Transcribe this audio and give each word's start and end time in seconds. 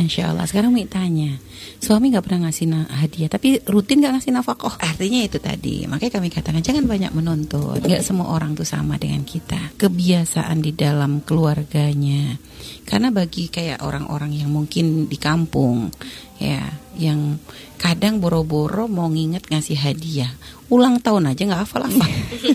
Insya 0.00 0.32
Allah. 0.32 0.48
Sekarang 0.48 0.72
Umi 0.72 0.88
tanya, 0.88 1.36
suami 1.78 2.08
nggak 2.10 2.24
pernah 2.24 2.48
ngasih 2.48 2.66
hadiah, 2.88 3.30
tapi 3.30 3.60
rutin 3.68 4.00
nggak 4.00 4.16
ngasih 4.16 4.32
nafkah? 4.32 4.74
Artinya 4.90 5.20
itu 5.20 5.38
tadi. 5.38 5.84
Makanya 5.84 6.12
kami 6.18 6.28
katakan 6.32 6.64
jangan 6.64 6.88
banyak 6.88 7.12
menuntut. 7.12 7.84
Nggak 7.84 8.02
semua 8.02 8.32
orang 8.32 8.56
tuh 8.56 8.64
sama 8.66 8.96
dengan 8.96 9.22
kita. 9.22 9.76
Kebiasaan 9.76 10.58
di 10.64 10.72
dalam 10.72 11.20
keluarganya. 11.22 12.34
Karena 12.84 13.12
bagi 13.14 13.46
kayak 13.52 13.84
orang-orang 13.84 14.34
yang 14.34 14.50
mungkin 14.50 15.06
di 15.06 15.16
kampung, 15.16 15.88
ya, 16.42 16.64
yang 16.94 17.38
kadang 17.76 18.20
boro-boro 18.20 18.84
mau 18.84 19.06
nginget 19.06 19.46
ngasih 19.46 19.78
hadiah. 19.78 20.30
Ulang 20.70 21.02
tahun 21.02 21.34
aja 21.34 21.42
nggak 21.50 21.62
hafal-hafal 21.66 22.06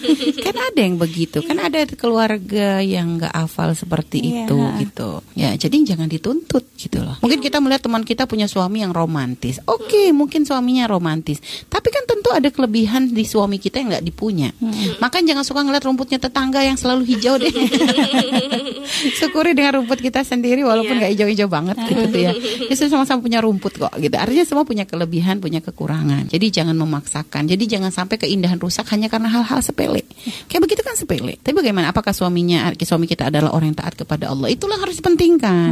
kan 0.45 0.55
ada 0.55 0.79
yang 0.79 0.95
begitu. 0.95 1.43
Kan 1.43 1.59
ada 1.59 1.83
keluarga 1.89 2.79
yang 2.79 3.19
nggak 3.19 3.33
hafal 3.33 3.75
seperti 3.75 4.23
Iya. 4.23 4.47
itu 4.47 4.55
gitu. 4.79 5.09
Ya 5.35 5.51
jadi 5.51 5.75
jangan 5.83 6.07
dituntut 6.07 6.63
gitu 6.75 7.03
loh. 7.03 7.19
Mungkin 7.19 7.43
kita 7.43 7.59
melihat 7.59 7.83
teman 7.83 8.07
kita 8.07 8.23
punya 8.23 8.47
suami 8.47 8.79
yang 8.79 8.95
romantis. 8.95 9.59
Oke 9.65 10.15
mungkin 10.15 10.47
suaminya 10.47 10.87
romantis. 10.87 11.43
Tapi 11.67 11.91
kan 11.91 12.07
tentu 12.07 12.31
ada 12.31 12.47
kelebihan 12.47 13.11
di 13.11 13.27
suami 13.27 13.59
kita 13.59 13.83
yang 13.83 13.91
nggak 13.91 14.05
dipunya. 14.05 14.53
Makanya 14.99 15.35
jangan 15.35 15.43
suka 15.43 15.59
ngeliat 15.63 15.83
rumputnya 15.83 16.15
tetangga 16.17 16.63
yang 16.63 16.79
selalu 16.79 17.03
hijau 17.05 17.35
deh 17.35 17.51
syukuri 19.15 19.55
dengan 19.55 19.81
rumput 19.81 19.99
kita 20.03 20.21
sendiri 20.21 20.61
walaupun 20.61 20.99
nggak 20.99 21.11
hijau-hijau 21.15 21.47
banget 21.47 21.79
gitu 21.87 22.17
ya. 22.19 22.31
Kita 22.69 22.91
sama-sama 22.91 23.23
punya 23.23 23.39
rumput 23.39 23.79
kok 23.79 23.93
gitu. 23.95 24.15
Artinya 24.15 24.45
semua 24.45 24.67
punya 24.67 24.83
kelebihan 24.83 25.39
punya 25.39 25.63
kekurangan. 25.63 26.27
Jadi 26.27 26.45
jangan 26.51 26.75
memaksakan. 26.75 27.47
Jadi 27.47 27.63
jangan 27.65 27.89
sampai 27.89 28.19
keindahan 28.19 28.59
rusak 28.59 28.85
hanya 28.91 29.07
karena 29.07 29.31
hal-hal 29.31 29.63
sepele. 29.63 30.03
Kayak 30.51 30.61
begitu 30.67 30.81
kan 30.83 30.95
sepele. 30.99 31.39
Tapi 31.39 31.55
bagaimana? 31.55 31.95
Apakah 31.95 32.11
suaminya 32.11 32.69
suami 32.83 33.07
kita 33.09 33.31
adalah 33.31 33.55
orang 33.55 33.73
yang 33.73 33.79
taat 33.79 33.95
kepada 33.95 34.29
Allah? 34.29 34.51
Itulah 34.51 34.77
harus 34.77 34.99
dipentingkan. 34.99 35.71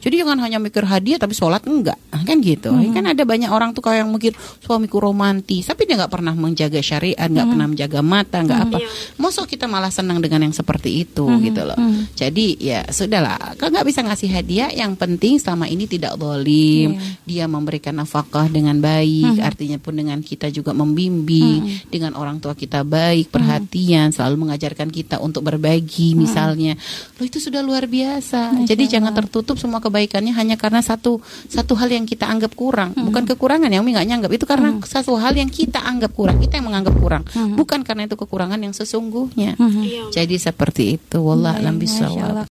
Jadi 0.00 0.14
jangan 0.22 0.38
hanya 0.40 0.62
mikir 0.62 0.86
hadiah 0.86 1.18
tapi 1.18 1.34
sholat 1.34 1.66
enggak. 1.66 1.98
Kan 2.24 2.40
gitu. 2.40 2.70
Kan 2.94 3.04
ada 3.10 3.22
banyak 3.26 3.50
orang 3.50 3.74
tuh 3.74 3.82
kayak 3.82 4.06
yang 4.06 4.10
mikir 4.14 4.32
suamiku 4.62 5.02
romantis. 5.02 5.66
Tapi 5.66 5.84
dia 5.84 5.98
nggak 5.98 6.12
pernah 6.12 6.32
menjaga 6.32 6.80
syariat 6.80 7.26
nggak 7.26 7.46
pernah 7.50 7.66
menjaga 7.66 8.00
mata 8.00 8.38
nggak 8.40 8.60
apa. 8.70 8.78
Masa 9.18 9.42
kita 9.44 9.66
malah 9.66 9.90
senang 9.90 10.22
dengan 10.22 10.46
yang 10.46 10.54
seperti 10.54 11.02
itu 11.02 11.26
gitu 11.42 11.62
loh. 11.66 11.76
Jadi 12.16 12.56
ya 12.60 12.85
sudahlah 12.92 13.56
kalau 13.58 13.70
nggak 13.74 13.86
bisa 13.88 14.00
ngasih 14.04 14.30
hadiah 14.30 14.70
yang 14.70 14.94
penting 14.94 15.40
selama 15.40 15.66
ini 15.66 15.88
tidak 15.88 16.14
dolim 16.20 16.98
dia 17.26 17.48
memberikan 17.50 17.96
nafkah 17.96 18.46
dengan 18.46 18.78
baik 18.78 19.38
artinya 19.40 19.78
pun 19.80 19.96
dengan 19.96 20.18
kita 20.20 20.50
juga 20.52 20.76
membimbing. 20.76 21.88
Dengan 21.88 22.18
orang 22.18 22.42
tua 22.42 22.52
kita 22.52 22.82
baik 22.82 23.30
perhatian 23.32 24.10
selalu 24.12 24.46
mengajarkan 24.46 24.90
kita 24.90 25.22
untuk 25.22 25.46
berbagi 25.46 26.18
misalnya. 26.18 26.74
Lo 27.16 27.22
itu 27.24 27.38
sudah 27.38 27.64
luar 27.64 27.88
biasa. 27.88 28.66
Jadi 28.66 28.90
jangan 28.90 29.14
tertutup 29.14 29.56
semua 29.56 29.78
kebaikannya 29.78 30.34
hanya 30.36 30.56
karena 30.58 30.82
satu 30.82 31.22
satu 31.48 31.72
hal 31.78 31.88
yang 31.88 32.04
kita 32.04 32.26
anggap 32.26 32.52
kurang. 32.52 32.92
Bukan 32.92 33.24
kekurangan 33.24 33.70
ya 33.70 33.80
Umi 33.80 33.96
nggak 33.96 34.08
nyanggap. 34.08 34.30
Itu 34.34 34.44
karena 34.44 34.76
satu 34.84 35.16
hal 35.16 35.32
yang 35.38 35.48
kita 35.48 35.80
anggap 35.80 36.12
kurang. 36.12 36.42
Kita 36.42 36.58
yang 36.58 36.66
menganggap 36.68 36.94
kurang. 36.98 37.22
Bukan 37.56 37.86
karena 37.86 38.04
itu 38.04 38.18
kekurangan 38.18 38.58
yang 38.58 38.74
sesungguhnya. 38.74 39.58
Iya. 39.86 40.10
jadi 40.10 40.36
seperti 40.40 40.98
itu. 40.98 41.22
Wallah 41.22 41.58
alam 41.58 41.78
Masya 41.78 41.82
bisawab 41.82 42.26
Allah. 42.26 42.44